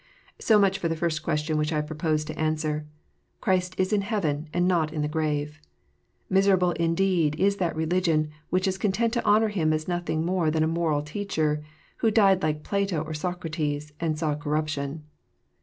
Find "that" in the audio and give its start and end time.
7.57-7.75